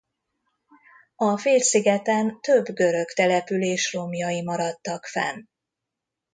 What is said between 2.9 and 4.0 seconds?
település